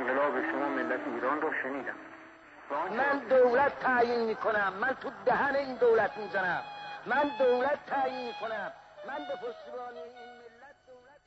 [0.00, 1.96] انقلاب شما ملت ایران رو شنیدم.
[2.96, 4.72] من دولت تعیین می‌کنم.
[4.80, 6.62] من تو دهن این دولت می‌زنم.
[7.06, 8.72] من دولت تعیین می‌کنم.
[9.08, 11.20] من به پشتیبانی این ملت دولت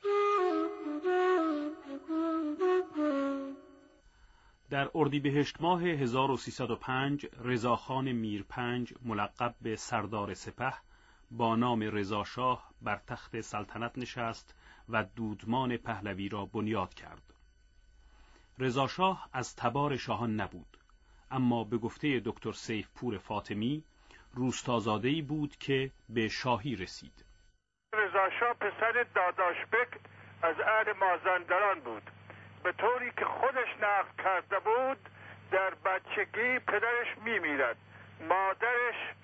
[4.70, 10.74] در اردیبهشت ماه 1305 رضاخان میرپنج ملقب به سردار سپه
[11.30, 14.54] با نام رضاشاه بر تخت سلطنت نشست
[14.88, 17.33] و دودمان پهلوی را بنیاد کرد.
[18.58, 20.76] رضاشاه از تبار شاهان نبود.
[21.30, 23.84] اما به گفته دکتر سیف پور فاطمی
[24.34, 27.24] روستازاده‌ای بود که به شاهی رسید.
[27.94, 29.88] رضاشاه پسر داداشبک
[30.42, 32.10] از اهل مازندران بود.
[32.64, 34.98] به طوری که خودش نقل کرده بود
[35.50, 37.76] در بچگی پدرش میمیرد.
[38.20, 39.14] مادرش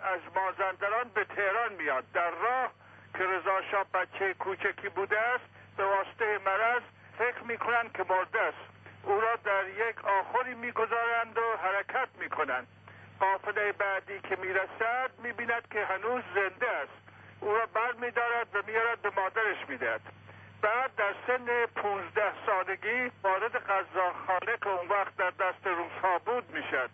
[0.00, 2.04] از مازندران به تهران میاد.
[2.12, 2.72] در راه
[3.12, 5.44] که رضاشاه بچه کوچکی بوده است
[5.76, 6.82] به واسطه مرض
[7.18, 8.75] فکر می‌کنند که مرده است.
[9.06, 12.66] او را در یک آخری می‌گذارند و حرکت می‌کنند.
[13.20, 16.92] قافله بعدی که می‌رسد می‌بیند که هنوز زنده است.
[17.40, 20.00] او را بر میدارد و میارد به مادرش می‌دهد.
[20.62, 26.90] بعد در سن 15 سالگی وارد غذاخانه که اون وقت در دست روسها بود می‌شد.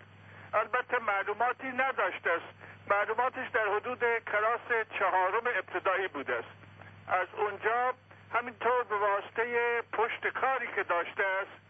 [0.54, 2.54] البته معلوماتی نداشته است.
[2.90, 6.48] معلوماتش در حدود کلاس چهارم ابتدایی بوده است.
[7.08, 7.94] از اونجا
[8.34, 11.61] همینطور به واسطه پشت کاری که داشته است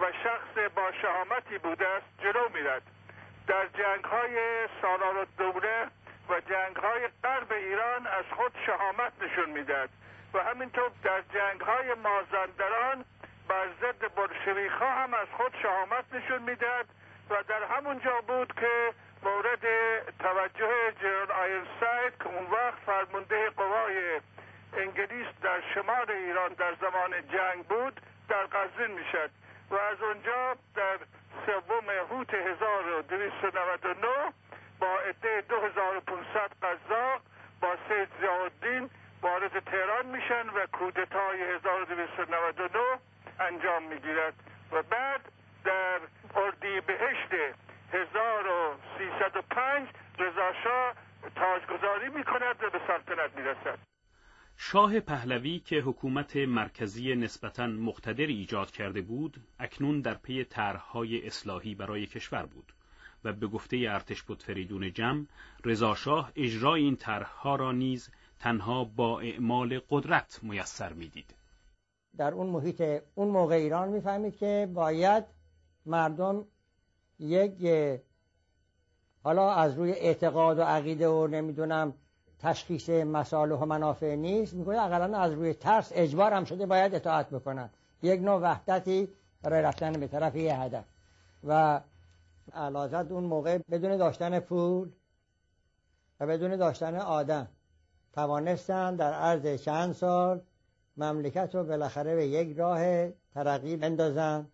[0.00, 2.82] و شخص با شهامتی بوده است جلو میرد.
[3.46, 5.86] در جنگ های سالار دوله
[6.28, 9.88] و جنگ های غرب ایران از خود شهامت نشون می‌داد
[10.34, 13.04] و همینطور در جنگ های مازندران
[13.48, 16.86] بر ضد بلشویک ها هم از خود شهامت نشون می‌داد
[17.30, 19.64] و در همونجا بود که مورد
[20.18, 24.20] توجه جنرال آیرساید که اون وقت فرمانده قوای
[24.76, 29.30] انگلیس در شمال ایران در زمان جنگ بود در قزوین می‌شد.
[29.70, 30.98] و از اونجا در
[31.46, 34.32] سوم هوت 1299
[34.80, 37.20] با عده 2500 قزاق
[37.60, 38.90] با سید زیادین
[39.22, 42.78] وارد تهران میشن و کودتای 1299
[43.40, 44.34] انجام می‌گیرد
[44.72, 45.20] و بعد
[45.64, 46.00] در
[46.34, 47.34] اردی بهشت
[47.92, 50.94] 1305 رضاشاه
[51.36, 53.78] تاجگذاری می‌کند و به سلطنت می‌رسد.
[54.60, 61.74] شاه پهلوی که حکومت مرکزی نسبتا مقتدری ایجاد کرده بود اکنون در پی طرحهای اصلاحی
[61.74, 62.72] برای کشور بود
[63.24, 65.26] و به گفته ارتش بود فریدون جم
[65.64, 68.10] رضاشاه اجرای این طرحها را نیز
[68.40, 71.34] تنها با اعمال قدرت میسر می‌دید.
[72.16, 75.24] در اون محیط اون موقع ایران می‌فهمید که باید
[75.86, 76.44] مردم
[77.18, 77.66] یک
[79.22, 81.94] حالا از روی اعتقاد و عقیده و نمی‌دونم
[82.38, 84.54] تشخیص مسائل و منافع نیست.
[84.54, 87.70] میگه اقلا از روی ترس اجبار هم شده باید اطاعت بکنن
[88.02, 89.08] یک نوع وحدتی
[89.42, 90.84] برای رفتن به طرف یه هدف.
[91.44, 91.80] و
[92.54, 94.90] علازت اون موقع بدون داشتن پول
[96.20, 97.48] و بدون داشتن آدم.
[98.12, 100.40] توانستن در عرض چند سال
[100.96, 104.46] مملکت رو بالاخره به یک راه ترقی بندازن.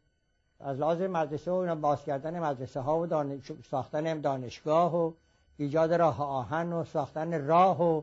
[0.61, 3.53] از لحاظ مدرسه و اینا باز کردن مدرسه ها و دانش...
[3.71, 5.13] ساختن دانشگاه و
[5.57, 8.03] ایجاد راه آهن و ساختن راه و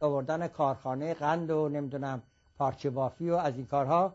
[0.00, 2.22] آوردن کارخانه قند و نمی‌دونم
[2.58, 4.14] پارچه بافی و از این کارها.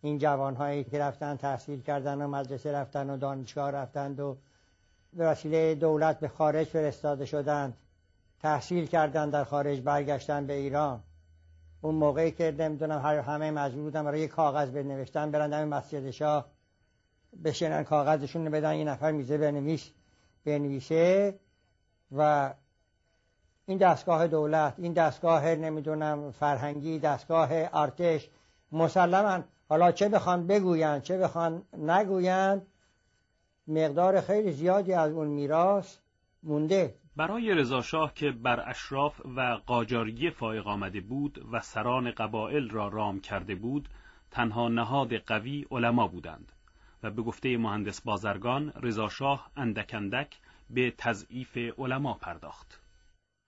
[0.00, 4.36] این جوان هایی که رفتن تحصیل کردن و مدرسه رفتن و دانشگاه رفتند و
[5.12, 7.76] به وسیله دولت به خارج فرستاده شدند
[8.40, 11.02] تحصیل کردن در خارج برگشتن به ایران.
[11.80, 16.46] اون موقعی که نمی‌دونم هر همه مجبور بودن برای کاغذ بنوشتن برن در مسجد شاه
[17.44, 19.90] بشنن کاغذشون بدن یه نفر میزه بنویس
[20.44, 21.38] بنویسه.
[22.16, 22.54] و
[23.66, 28.28] این دستگاه دولت این دستگاه نمی‌دونم فرهنگی دستگاه ارتش
[28.72, 29.44] مسلما.
[29.68, 32.66] حالا چه بخوان بگویند چه بخوان نگویند
[33.68, 35.96] مقدار خیلی زیادی از اون میراث
[36.42, 36.94] مونده.
[37.16, 43.20] برای رضاشاه که بر اشراف و قاجاری فائق آمده بود و سران قبایل را رام
[43.20, 43.88] کرده بود
[44.30, 46.52] تنها نهاد قوی علما بودند.
[47.02, 50.38] و به گفته مهندس بازرگان رضاشاه اندک اندک
[50.70, 52.80] به تضعیف علما پرداخت.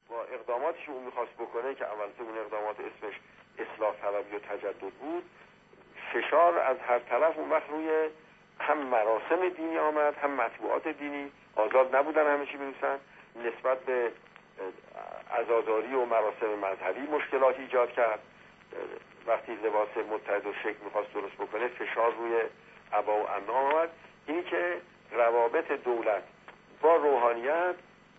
[0.08, 3.14] با اقداماتی که اون می‌خواست بکنه که اول اون اقدامات اسمش
[3.58, 5.24] اصلاح طلبی و تجدد بود
[6.12, 8.08] فشار از هر طرف اون وقت روی
[8.60, 11.32] هم مراسم دینی آمد هم مطبوعات دینی.
[11.56, 12.98] آزاد نبودن همه چی بنویسن
[13.36, 14.12] نسبت به
[15.30, 18.20] ازاداری و مراسم مذهبی مشکلات ایجاد کرد.
[19.26, 22.40] وقتی لباس متحد و شکل می‌خواست درست بکنه فشار روی
[22.92, 23.90] عبا و عنا آمد.
[24.26, 24.80] اینی که
[25.10, 26.22] روابط دولت
[26.82, 27.74] با روحانیت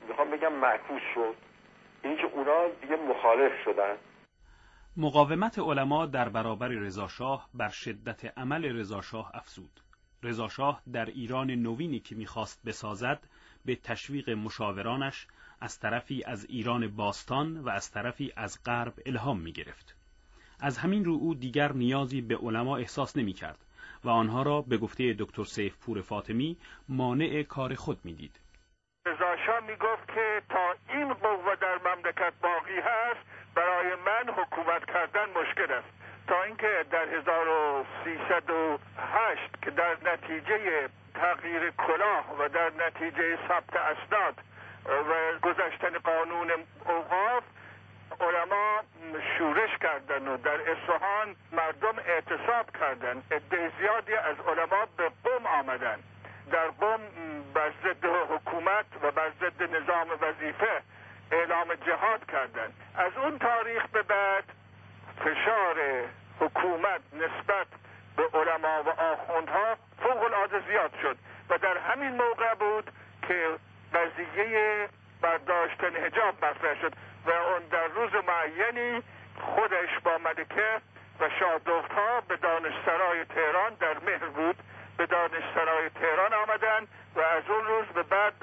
[0.07, 1.35] می‌خوام بگم معکوس شد
[2.03, 3.95] اینی که اونا دیگه مخالف شدن
[4.97, 9.81] مقاومت علما در برابر رضاشاه بر شدت عمل رضاشاه افزود.
[10.23, 13.19] رضاشاه در ایران نوینی که می‌خواست بسازد
[13.65, 15.27] به تشویق مشاورانش
[15.61, 19.95] از طرفی از ایران باستان و از طرفی از غرب الهام می گرفت.
[20.59, 23.65] از همین رو او دیگر نیازی به علما احساس نمی کرد
[24.03, 26.57] و آنها را به گفته دکتر سیف پور فاطمی
[26.89, 28.39] مانع کار خود می دید.
[29.07, 33.19] رضاشاه می گفت که تا این قوه در مملکت باقی هست
[33.55, 35.87] برای من حکومت کردن مشکل است.
[36.27, 44.35] تا اینکه در 1308 که در نتیجه تغییر کلاه و در نتیجه ثبت اسناد
[44.85, 46.51] و گذشتن قانون
[46.85, 47.43] اوقاف
[48.19, 48.83] علما
[49.37, 53.23] شورش کردن و در اصفهان مردم اعتصاب کردن.
[53.31, 55.99] عده زیادی از علما به قوم آمدن.
[56.51, 56.99] در قوم
[57.53, 60.81] بر ضد حکومت و بر ضد نظام وظیفه
[61.31, 64.43] اعلام جهاد کردند از اون تاریخ به بعد
[65.17, 65.75] فشار
[66.39, 67.67] حکومت نسبت
[68.17, 71.17] به علما و آخوندها فوق العاده زیاد شد
[71.49, 72.91] و در همین موقع بود
[73.27, 73.47] که
[73.93, 74.89] قضیه
[75.21, 76.93] برداشتن هجاب مطرح شد
[77.25, 79.03] و اون در روز معینی
[79.41, 80.81] خودش با ملکه
[81.19, 84.55] و شادختها به دانشسرای تهران در مهر بود
[84.97, 88.33] به دانشسرای تهران آمدن و از اون روز به بعد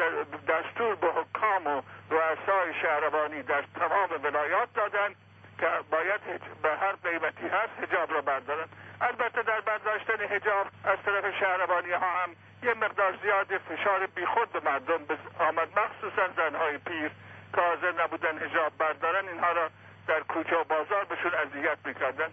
[0.49, 5.15] دستور به حکام و رؤسای شهربانی در تمام ولایات دادن
[5.59, 6.21] که باید
[6.63, 8.69] به هر قیمتی هست هجاب را بردارن.
[9.01, 12.31] البته در برداشتن هجاب از طرف شهربانی ها هم
[12.63, 15.01] یه مقدار زیاد فشار بیخود به مردم
[15.39, 15.69] آمد.
[15.79, 17.11] مخصوصا زنهای پیر
[17.55, 19.71] که حاضر نبودن هجاب بردارن اینها را
[20.07, 22.31] در کوچه و بازار بهشون اذیت می‌کردن.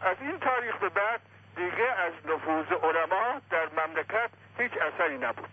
[0.00, 1.20] از این تاریخ به بعد
[1.58, 5.48] دیگه از نفوذ علما در مملکت هیچ اثری نبود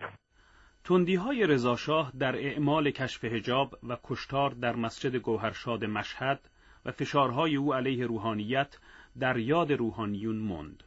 [0.84, 6.40] تندی های رضاشاه در اعمال کشف هجاب و کشتار در مسجد گوهرشاد مشهد
[6.84, 8.78] و فشارهای او علیه روحانیت
[9.20, 10.82] در یاد روحانیون ماند.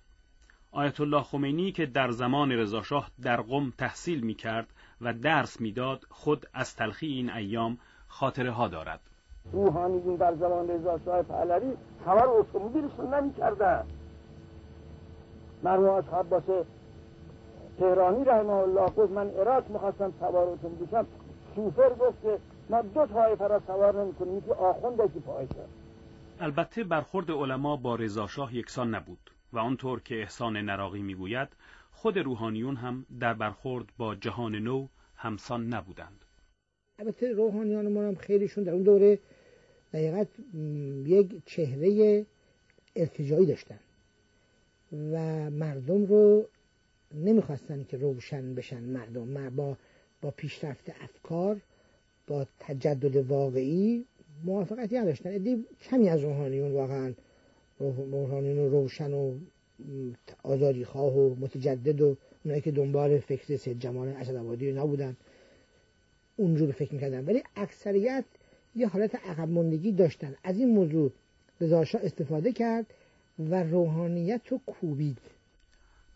[0.71, 4.67] آیت الله خمینی که در زمان رضاشاه در قم تحصیل می کرد
[5.01, 7.77] و درس می‌داد خود از تلخی این ایام
[8.07, 8.99] خاطره ها دارد.
[9.51, 13.87] روحانیون در زمان رضاشاه پهلوی خبر اتومبیلشون نمی کردن.
[15.63, 16.65] مرموم اصحاب باسه
[17.79, 20.87] تهرانی رحمه الله گفت من عراق می‌خواستم سوار اتومبیل
[21.55, 22.37] شوفر گفت که
[22.69, 25.65] من دو طایفه را سوار نمی‌کنم یکی آخونده که پایشه
[26.39, 31.47] البته برخورد علما با رضاشاه یکسان نبود و آنطور که احسان نراقی می‌گوید
[31.91, 36.25] خود روحانیون هم در برخورد با جهان نو همسان نبودند.
[36.99, 39.19] البته روحانیان ما هم خیلیشون در اون دوره
[39.93, 40.27] دقیقت
[41.05, 42.25] یک چهره
[42.95, 43.79] ارتجایی داشتن.
[44.93, 46.45] و مردم رو
[47.15, 49.49] نمی‌خواستن که روشن بشن مردم.
[49.49, 49.77] با
[50.21, 51.57] با پیشرفت افکار
[52.27, 54.05] با تجدد واقعی
[54.43, 55.33] موافقتی نداشتن.
[55.35, 57.13] ادی کمی از روحانیون واقعا
[57.79, 59.33] روحانیون روشن و
[60.43, 65.17] آزادی خواه و متجدد و اونایی که دنبال فکر سید جمال اسدآبادی نبودن
[66.37, 67.25] اونجور فکر می‌کردن.
[67.25, 68.25] ولی اکثریت
[68.75, 70.35] یه حالت عقب ماندگی داشتن.
[70.43, 71.11] از این موضوع
[71.61, 72.85] رضاشا استفاده کرد.
[73.39, 75.21] و روحانیت رو کوبید.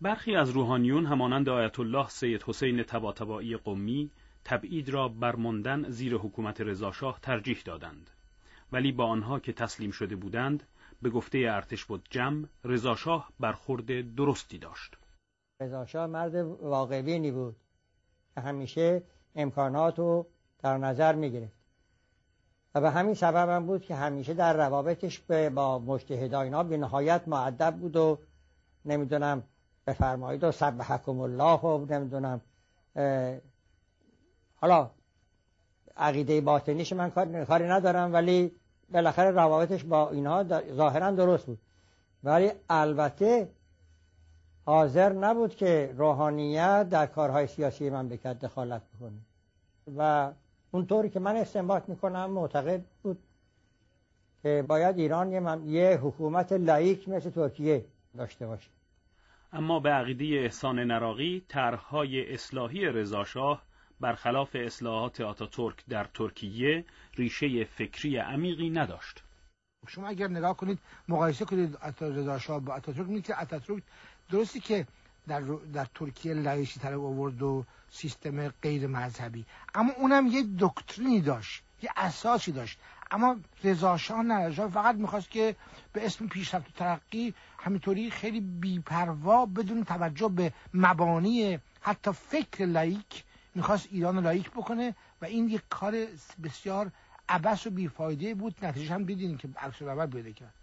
[0.01, 4.11] برخی از روحانیون همانند آیت الله سید حسین تباتبایی قمی
[4.45, 8.09] تبعید را برماندن زیر حکومت رضاشاه ترجیح دادند.
[8.71, 10.63] ولی با آنها که تسلیم شده بودند
[11.01, 14.97] به گفته ارتش بود جمع رضاشاه برخورد درستی داشت.
[15.61, 17.55] رضاشاه مرد واقعبینی بود
[18.35, 19.03] که همیشه
[19.35, 20.27] امکانات رو
[20.59, 21.49] در نظر می
[22.75, 25.19] و به همین سبب هم بود که همیشه در روابطش
[25.55, 28.19] با مجتهدان اینا به نهایت معدب بود و
[28.85, 29.43] نمی‌دونم
[29.87, 32.41] بفرمایید و سبحکم الله و نمی‌دونم
[34.55, 34.89] حالا
[35.97, 37.09] عقیده باطنیش من
[37.45, 38.51] کاری ندارم ولی
[38.91, 41.59] بالاخره روابطش با اینها ظاهرا درست بود.
[42.23, 43.49] ولی البته
[44.65, 49.19] حاضر نبود که روحانیت در کارهای سیاسی مملکت دخالت بکنه.
[49.97, 50.31] و
[50.73, 53.17] اونطوری که من استنباط می‌کنم معتقد بود
[54.43, 57.85] که باید ایران یه, یه حکومت لایک مثل ترکیه
[58.17, 58.69] داشته باشه
[59.53, 63.63] اما به عقیده احسان نراقی طرحهای اصلاحی رضاشاه
[63.99, 69.23] برخلاف اصلاحات آتاتورک در ترکیه ریشه فکری عمیقی نداشت.
[69.87, 73.83] شما اگر نگاه کنید مقایسه کنید رضاشاه با آتاتورک میگه که آتاتورک
[74.31, 74.87] درستی که
[75.27, 75.41] در,
[75.73, 79.45] در ترکیه لائیسیته رو آورد و سیستم غیر مذهبی.
[79.75, 82.79] اما اونم یه دکترینی داشت یه اساسی داشت.
[83.11, 85.55] اما رضاشاه نه فقط می‌خواست که
[85.93, 93.23] به اسم پیشرفت و ترقی همینطوری خیلی بیپروا بدون توجه به مبانی حتی فکر لائیک
[93.55, 96.07] می‌خواست ایران لایک بکنه و این یک کار
[96.43, 96.91] بسیار
[97.29, 98.65] عبس و بیفایده بود.
[98.65, 100.53] نتیجه هم دیدین که عکس العمل پیدا کرد.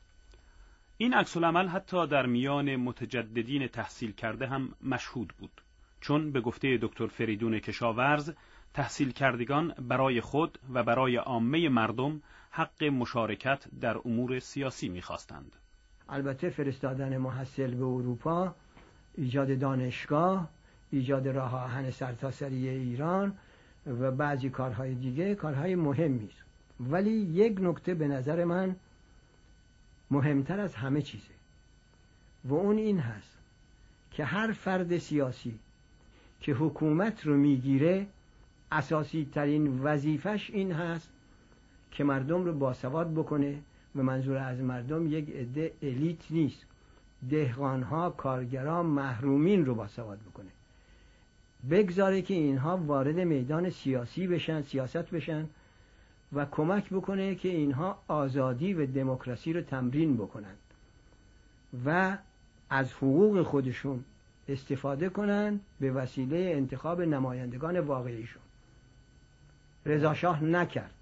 [1.02, 5.60] این عکس العمل حتی در میان متجددین تحصیل کرده هم مشهود بود
[6.00, 8.32] چون به گفته دکتر فریدون کشاورز
[8.74, 15.56] تحصیل کردگان برای خود و برای عامه مردم حق مشارکت در امور سیاسی می‌خواستند.
[16.08, 18.54] البته فرستادن محصل به اروپا
[19.14, 20.48] ایجاد دانشگاه
[20.90, 23.32] ایجاد راه آهن سرتاسری ایران
[23.86, 26.44] و بعضی کارهای دیگه کارهای مهمی است
[26.80, 28.76] ولی یک نکته به نظر من
[30.10, 31.34] مهمتر از همه چیزه.
[32.44, 33.38] و اون این هست
[34.10, 35.58] که هر فرد سیاسی
[36.40, 38.06] که حکومت رو می‌گیره
[38.72, 41.08] اساسی ترین وظیفش این هست
[41.90, 43.58] که مردم رو باسواد بکنه
[43.96, 46.64] و منظور از مردم یک عده الیت نیست.
[47.30, 50.48] دهقانها کارگران محرومین رو باسواد بکنه.
[51.70, 55.48] بگذاره که اینها وارد میدان سیاسی بشن سیاست بشن
[56.32, 60.58] و کمک بکنه که اینها آزادی و دموکراسی رو تمرین بکنند
[61.86, 62.18] و
[62.70, 64.04] از حقوق خودشون
[64.48, 68.42] استفاده کنند به وسیله انتخاب نمایندگان واقعیشون
[69.86, 70.94] رضاشاه نکرد.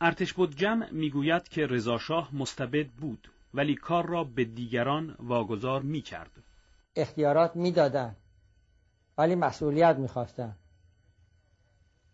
[0.00, 6.30] ارتش بود جمع می‌گوید که رضاشاه مستبد بود ولی کار را به دیگران واگذار می‌کرد.
[6.96, 8.16] اختیارات می‌دادن
[9.18, 10.56] ولی مسئولیت می‌خواستن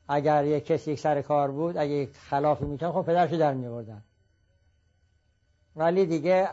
[0.08, 4.02] اگر یک کسی یک سر کار بود اگه یک خلافی می‌کرد خب پدرشو در میوردن
[5.76, 6.48] ولی دیگه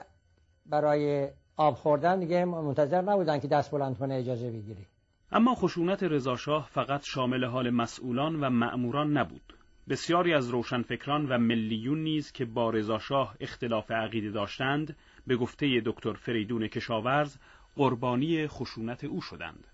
[0.65, 4.85] برای آب خوردن دیگه منتظر نبودن که دست بلند کنه اجازه بگیری.
[5.31, 9.57] اما خشونت رضاشاه فقط شامل حال مسئولان و مأموران نبود.
[9.89, 14.95] بسیاری از روشنفکران و ملیون نیز که با رضاشاه اختلاف عقیده داشتند
[15.27, 17.37] به گفته دکتر فریدون کشاورز
[17.75, 19.67] قربانی خشونت او شدند.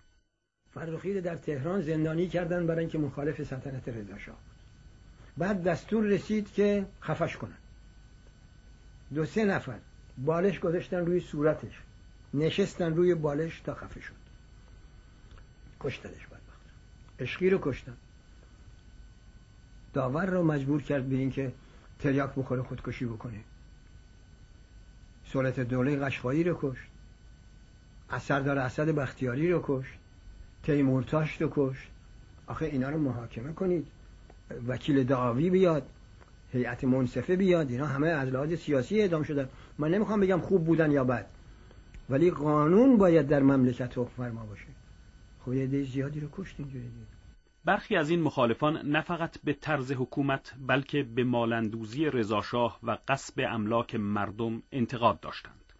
[0.73, 4.37] فرخی در تهران زندانی کردن برای اینکه مخالف سلطنت رضا شاه
[5.37, 7.57] بعد دستور رسید که خفش کنن.
[9.13, 9.79] دو سه نفر
[10.17, 11.81] بالش گذاشتن روی صورتش.
[12.33, 14.13] نشستن روی بالش تا خفه شد.
[15.79, 16.65] کشتنش بدبخت.
[17.19, 17.97] اشقی رو کشتن.
[19.93, 21.51] داور رو مجبور کرد به اینکه
[21.99, 23.39] تریاک بخوره خودکشی بکنه.
[25.25, 26.89] سلطه دوله قشقایی رو کشت.
[28.09, 29.93] اثردار اسد بختیاری رو کشت.
[30.69, 31.87] تیمورتاش رو کشت.
[32.47, 33.87] آخه اینا رو محاکمه کنید.
[34.67, 35.89] وکیل دعاوی بیاد
[36.51, 39.49] هیئت منصفه بیاد اینا همه از لحاظ سیاسی اعدام شدن.
[39.77, 41.25] من نمی‌خوام بگم خوب بودن یا بد
[42.09, 44.65] ولی قانون باید در مملکت حکم فرما باشه.
[45.45, 46.91] خب یه زیادی رو کشت اینجوری
[47.65, 53.45] برخی از این مخالفان نه فقط به طرز حکومت بلکه به مالندوزی رضاشاه و قصب
[53.49, 55.73] املاک مردم انتقاد داشتند.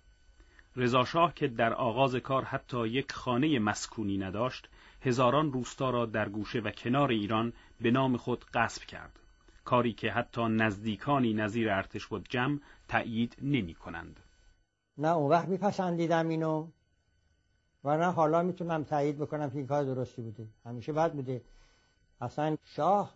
[0.76, 4.70] رضاشاه که در آغاز کار حتی یک خانه مسکونی نداشت،
[5.02, 9.20] هزاران روستا را در گوشه و کنار ایران به نام خود قصب کرد.
[9.66, 14.20] کاری که حتی نزدیکانی نظیر ارتش بود جمع تأیید نمی کنند.
[14.98, 16.68] نه اون وقت میپسندیدم اینو
[17.84, 21.42] و نه حالا می‌تونم تایید بکنم که این کار درستی بوده همیشه بد بوده
[22.22, 23.14] اصلا شاه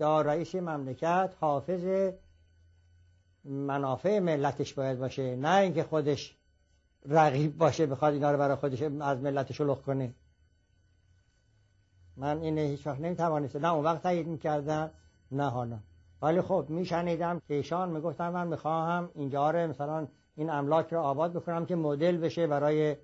[0.00, 2.12] یا رئیس مملکت حافظ
[3.44, 6.36] منافع ملتش باید باشه نه اینکه خودش
[7.06, 10.14] رقیب باشه بخواد اینا رو برای خودش از ملت شلوغ کنه
[12.20, 13.58] من این هیچ وقت نمی‌توانستم.
[13.58, 14.90] نه اون وقت تایید می‌کردم
[15.32, 15.78] نه حالا.
[16.22, 21.32] ولی خب میشنیدم که ایشان می‌گفتن من می‌خواهم اینجا رو مثلا این املاک رو آباد
[21.32, 22.96] بکنم که مدل بشه برای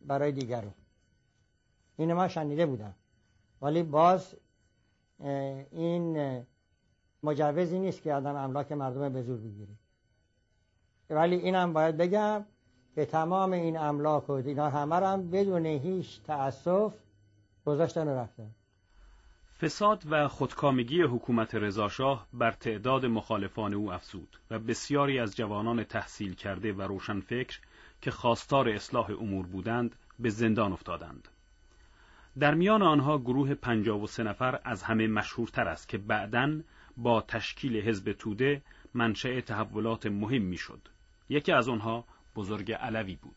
[0.00, 0.74] برای دیگرون
[1.96, 2.94] اینو من شنیده بودم.
[3.62, 4.34] ولی باز
[5.70, 6.42] این
[7.22, 9.74] مجوزی نیست که آدم املاک مردم به زور بگیره.
[11.10, 12.44] ولی اینم باید بگم
[12.94, 16.94] که تمام این املاک و اینا همه هم بدون هیچ تأسف
[17.66, 18.54] گذاشتن و رفتن.
[19.60, 26.34] فساد و خودکامگی حکومت رضاشاه بر تعداد مخالفان او افزود و بسیاری از جوانان تحصیل
[26.34, 27.60] کرده و روشنفکر
[28.00, 31.28] که خواستار اصلاح امور بودند به زندان افتادند.
[32.38, 36.60] در میان آنها گروه پنجاب و سه نفر از همه مشهورتر است که بعداً
[36.96, 38.62] با تشکیل حزب توده
[38.94, 40.80] منشأ تحولات مهم می‌شد.
[41.28, 42.04] یکی از آنها
[42.36, 43.36] بزرگ علوی بود.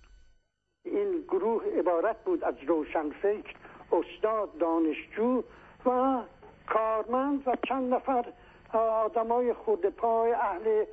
[0.86, 3.56] این گروه عبارت بود از روشنفکر،
[3.92, 5.44] استاد، دانشجو
[5.86, 6.22] و
[6.68, 8.26] کارمند و چند نفر
[8.74, 10.86] آدمای خود پای اهل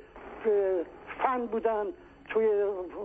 [1.23, 1.85] فن بودن
[2.29, 2.47] توی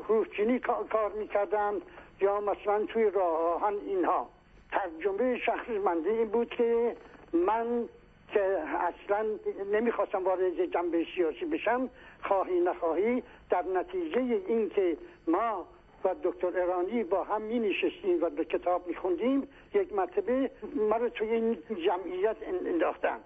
[0.08, 1.72] روزچینی کار می‌کردن
[2.20, 4.28] یا مثلا توی راه آهن اینها.
[4.72, 6.96] ترجمه شخص منده این بود که
[7.32, 7.88] من
[8.32, 9.26] که اصلا
[9.72, 11.88] نمی‌خواستم وارد جنبه سیاسی بشم
[12.22, 15.66] خواهی نخواهی در نتیجه این که ما
[16.04, 20.96] و دکتر ایرانی با هم می نشستیم و به کتاب می خوندیم یک مرتبه ما
[20.96, 23.18] رو توی این جمعیت انداختن.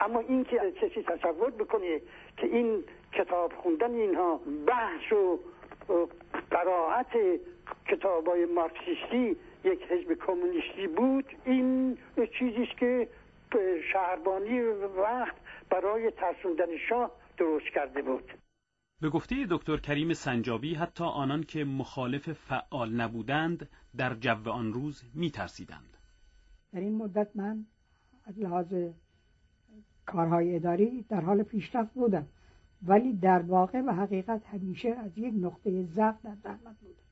[0.00, 2.00] اما این که کسی تصور بکنه
[2.36, 5.38] که این کتاب خوندن اینها بحث و
[6.50, 7.40] قرائت
[7.88, 11.98] کتاب های مارکسیستی یک حزب کمونیستی بود این
[12.38, 13.08] چیزی است که
[13.92, 14.60] شهربانی
[14.96, 15.36] وقت
[15.70, 18.32] برای ترسوندن شاه درست کرده بود.
[19.00, 25.02] به گفته دکتر کریم سنجابی حتی آنان که مخالف فعال نبودند در جو آن روز
[25.14, 25.96] می ترسیدند.
[26.72, 27.66] در این مدت من
[28.24, 28.74] از لحاظ
[30.06, 32.26] کارهای اداری در حال پیشرفت بودم
[32.82, 37.02] ولی در واقع و حقیقت همیشه از یک نقطه ضعف در زحمت بودم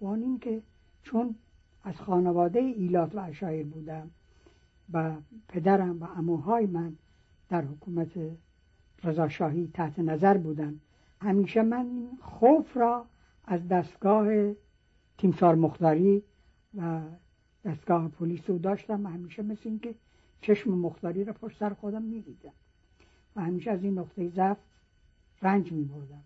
[0.00, 0.62] و آن این که
[1.02, 1.34] چون
[1.84, 4.10] از خانواده ایلات و اشایر بودم
[4.92, 5.16] و
[5.48, 6.96] پدرم و اموهای من
[7.48, 8.12] در حکومت
[9.04, 10.80] رضاشاهی تحت نظر بودن
[11.20, 13.06] همیشه من خوف را
[13.44, 14.54] از دستگاه
[15.18, 16.22] تیمسار مختاری
[16.74, 17.00] و
[17.64, 19.94] دستگاه پلیس رو داشتم و همیشه مثل اینکه
[20.40, 22.52] چشم مختاری را پشت سر خودم می‌دیدم.
[23.36, 24.58] و همیشه از این نقطه ضعف
[25.42, 26.22] رنج می بردم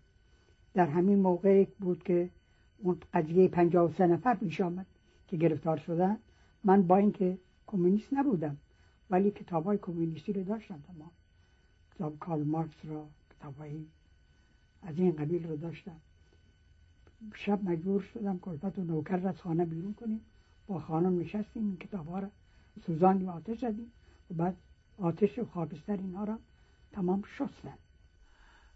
[0.73, 2.29] در همین موقع بود که
[2.77, 4.85] اون قضیه پنجاه و سه نفر پیش آمد
[5.27, 6.17] که گرفتار شدن.
[6.63, 8.57] من با اینکه کمونیست نبودم
[9.09, 10.83] ولی کتاب های کمونیستی رو داشتم.
[10.87, 11.11] تمام
[11.95, 13.85] کتاب کارل مارکس را کتاب های
[14.85, 15.99] از این قبیل رو داشتم.
[17.35, 20.21] شب مجبور شدم کلفت و نوکر از خانه بیرون کنیم.
[20.67, 22.29] با خانم نشستیم این کتاب ها را.
[22.85, 23.91] سوزانیم آتش زدیم.
[24.31, 24.57] و بعد
[24.97, 26.39] آتش و خاکستر اینها را
[26.91, 27.77] تمام شستن.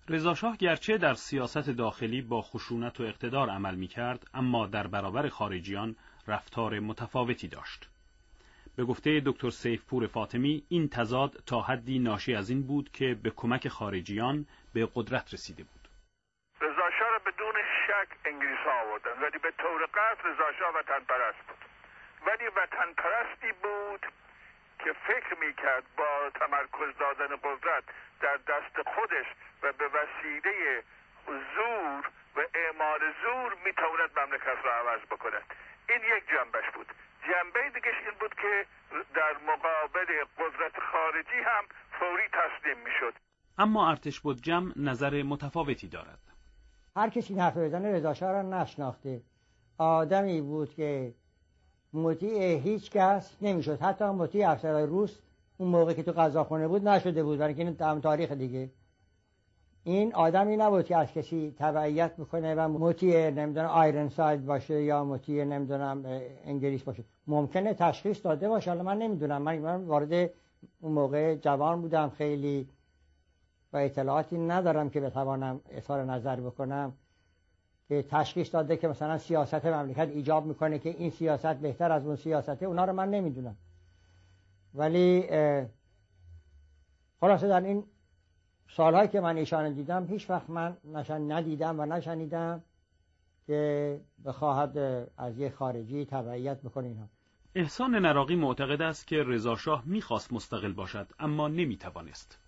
[0.10, 5.30] رضاشاه گرچه در سیاست داخلی با خشونت و اقتدار عمل می کرد اما در برابر
[5.30, 5.96] خارجیان
[6.28, 7.90] رفتار متفاوتی داشت.
[8.76, 13.30] به گفته دکتر سیفپور فاطمی این تضاد تا حدی ناشی از این بود که به
[13.30, 15.77] کمک خارجیان به قدرت رسیده بود.
[17.88, 19.22] شک انگلیس ها آوردن.
[19.22, 21.58] ولی به طور قصد رضاشاه وطن پرست بود.
[22.28, 24.06] ولی وطن پرستی بود
[24.80, 27.84] که فکر می‌کرد با تمرکز دادن قدرت
[28.22, 29.26] در دست خودش
[29.64, 30.84] و به وسیله
[31.28, 35.44] زور و اعمال زور می‌تواند مملکت را عوض بکند.
[35.90, 36.88] این یک جنبش بود.
[37.28, 38.66] جنبه دیگه این بود که
[39.14, 41.66] در مقابل قدرت خارجی هم
[42.00, 43.14] فوری تسلیم می‌شد.
[43.58, 46.27] اما ارتش بود جمع نظر متفاوتی دارد.
[46.98, 49.22] هر کسی این حرف بزنه رضا را نشناخته.
[49.78, 51.14] آدمی بود که
[51.94, 53.82] مطیع هیچ کس نمی‌شد.
[53.82, 55.20] حتی مطیع افسرهای روس
[55.58, 58.70] اون موقع که تو قضاخونه بود نشده بود برای این تاریخ دیگه.
[59.84, 65.04] این آدمی نبود که از کسی تبعیت می‌کنه و مطیع نمی‌دونم آیرن ساید باشه یا
[65.04, 66.04] مطیع نمی‌دونم
[66.46, 67.04] انگلیس باشه.
[67.28, 68.72] ممکنه تشخیص داده باشه.
[68.72, 69.42] حالا من نمی‌دونم.
[69.42, 70.30] من وارد
[70.82, 72.10] اون موقع جوان بودم.
[72.10, 72.70] خیلی
[73.74, 76.94] و اطلاعاتی ندارم که بتوانم اظهار نظر بکنم.
[77.88, 82.16] که تشخیص داده که مثلا سیاست مملکت ایجاب می‌کنه که این سیاست بهتر از اون
[82.16, 83.56] سیاسته اونا رو من نمی‌دونم.
[84.74, 85.28] ولی
[87.20, 87.84] خلاصه در این
[88.70, 92.64] سالهایی که من ایشان دیدم هیچ وقت من نشان ندیدم و نشنیدم
[93.48, 94.78] که بخواهد
[95.18, 97.08] از یک خارجی تبعیت بکنه اینها
[97.56, 102.40] احسان نراقی معتقد است که رضاشاه می‌خواست مستقل باشد اما نمی‌توانست.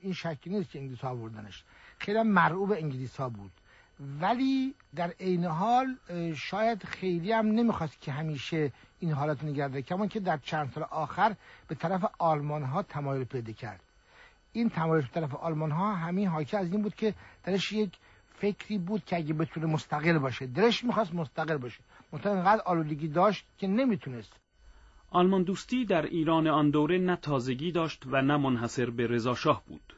[0.00, 1.64] این شکی نیست که انگلیس ها آوردنش
[1.98, 3.50] خیلی مرعوب انگلیس ها بود.
[4.20, 5.96] ولی در عین حال
[6.36, 11.34] شاید خیلی هم نمی‌خواست که همیشه این حالت نگرده کما که در چند سال آخر
[11.68, 13.80] به طرف آلمان ها تمایل پیدا کرد.
[14.52, 17.98] این تمایل به طرف آلمان ها همین حاکی از این بود که درش یک
[18.38, 20.46] فکری بود که اگه بتونه مستقل باشه.
[20.46, 21.80] درش می‌خواست مستقل باشه.
[22.12, 24.32] منتها اینقدر آلودگی داشت که نمی‌تونست.
[25.10, 29.94] آلمان دوستی در ایران آن دوره نه تازگی داشت و نه منحصر به رضاشاه بود.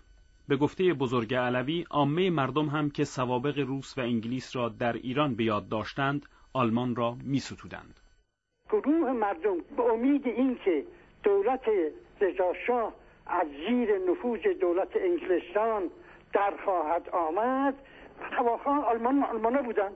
[0.48, 5.34] به گفته بزرگ علوی عامه مردم هم که سوابق روس و انگلیس را در ایران
[5.34, 8.00] به یاد داشتند آلمان را میستودند.
[8.70, 10.84] گروه مردم به امید اینکه
[11.22, 11.64] دولت
[12.20, 12.92] رضاشاه
[13.26, 15.90] از زیر نفوذ دولت انگلستان
[16.32, 17.74] در خواهد آمد
[18.20, 19.90] هواخواه آلمان آلمانه بودن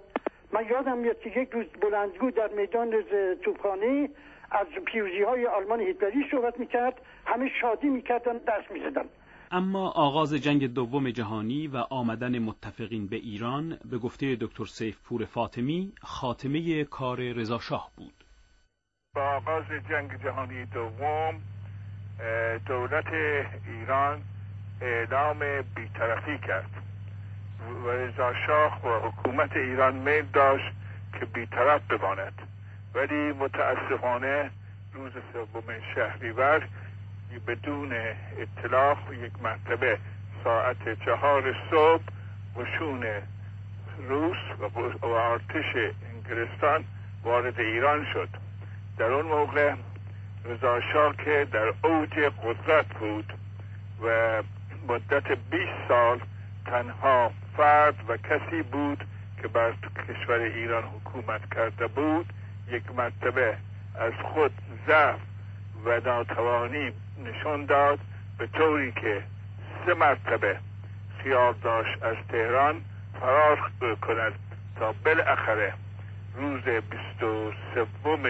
[0.53, 3.03] من یادم میاد که یک روز بلندگو در میدان
[3.42, 4.09] توپخانه
[4.55, 6.95] از پیوزی های آلمان هیتلری صحبت می‌کرد
[7.27, 9.05] همه شادی می‌کردن دست می‌زدن.
[9.51, 15.25] اما آغاز جنگ دوم جهانی و آمدن متفقین به ایران به گفته دکتر سیف پور
[15.25, 18.25] فاطمی خاتمه کار رضاشاه بود.
[19.17, 21.43] با آغاز جنگ جهانی دوم
[22.67, 23.12] دولت
[23.67, 24.23] ایران
[24.81, 25.38] اعلام
[25.77, 26.71] بیطرفی کرد.
[27.85, 30.73] و رضاشاه و حکومت ایران میل داشت
[31.21, 32.54] که بیطرف بماند.
[32.94, 34.50] ولی متاسفانه
[34.94, 36.68] روز سوم شهریور
[37.46, 37.92] بدون
[38.38, 39.98] اطلاع یک مرتبه
[40.44, 42.02] ساعت چهار صبح
[42.57, 43.04] وشون
[44.09, 44.37] روس
[45.02, 46.85] و ارتش انگلستان
[47.24, 48.28] وارد ایران شد.
[48.98, 49.74] در اون موقع
[50.44, 50.80] رضا
[51.24, 53.33] که در اوج قدرت بود
[54.02, 54.42] و
[54.88, 56.20] مدت 20 سال
[56.66, 59.04] تنها فرد و کسی بود
[59.42, 59.72] که بر
[60.09, 62.33] کشور ایران حکومت کرده بود
[62.68, 63.57] یک مرتبه
[63.94, 64.53] از خود
[64.87, 65.20] ضعف
[65.85, 66.92] و ناتوانی
[67.24, 67.98] نشان داد
[68.38, 69.22] به طوری که
[69.87, 70.59] سه مرتبه
[71.22, 72.81] خیال داشت از تهران
[73.20, 73.70] فرار
[74.03, 74.33] کند
[74.79, 75.72] تا بالاخره
[76.35, 78.22] روز بیست و سوم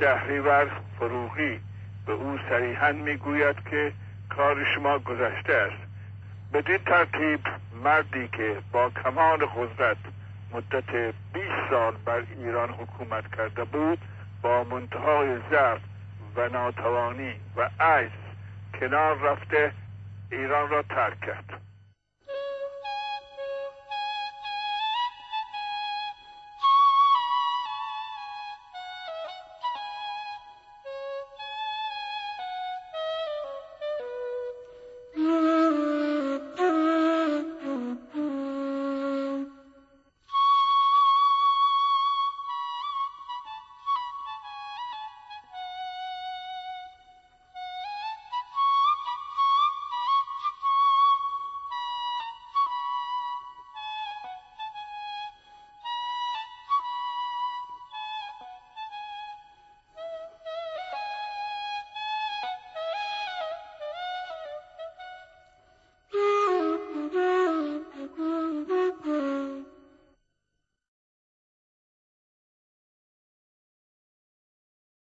[0.00, 1.60] شهریور فروغی
[2.06, 3.92] به او صریحا می‌گوید که
[4.28, 5.90] کار شما گذشته است.
[6.52, 7.40] بدین ترتیب
[7.84, 9.96] مردی که با کمان قدرت
[10.52, 13.98] مدت 20 سال بر ایران حکومت کرده بود
[14.42, 15.80] با منتهای ضعف
[16.36, 18.10] و ناتوانی و عجز
[18.80, 19.72] کنار رفته
[20.32, 21.69] ایران را ترک کرد.